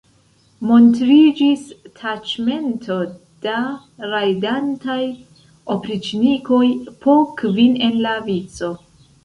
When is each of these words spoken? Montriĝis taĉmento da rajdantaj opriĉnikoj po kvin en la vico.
Montriĝis 0.69 1.65
taĉmento 1.99 2.97
da 3.47 3.59
rajdantaj 4.15 4.99
opriĉnikoj 5.77 6.65
po 7.07 7.19
kvin 7.43 7.81
en 7.91 8.05
la 8.09 8.19
vico. 8.33 8.75